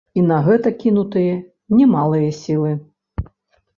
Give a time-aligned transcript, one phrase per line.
[0.19, 1.35] І на гэта кінутыя
[1.81, 2.71] немалыя сілы.